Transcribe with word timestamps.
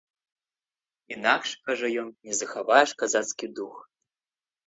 Інакш, 1.15 1.49
кажа 1.67 1.87
ён, 2.03 2.09
не 2.29 2.35
захаваеш 2.41 2.89
казацкі 3.01 3.47
дух. 3.59 3.75